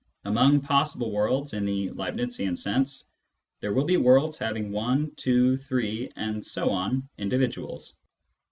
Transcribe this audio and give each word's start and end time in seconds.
Among" 0.25 0.61
possible" 0.61 1.11
worlds, 1.11 1.53
in 1.53 1.63
the 1.63 1.91
Leibnizian 1.91 2.57
sense, 2.57 3.03
there 3.59 3.71
will 3.71 3.85
be 3.85 3.97
worlds 3.97 4.39
having 4.39 4.71
one, 4.71 5.11
two, 5.15 5.57
three,... 5.57 6.11
individuals. 6.17 7.93